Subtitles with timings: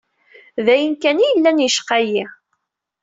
[0.65, 2.23] D ayen kan i yellan yecqa-yi.